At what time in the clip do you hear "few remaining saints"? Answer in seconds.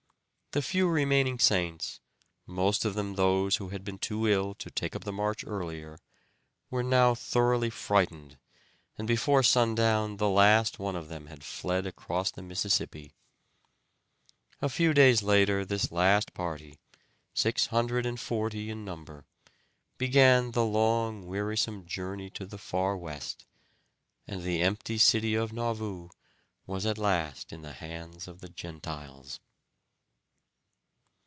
0.61-2.01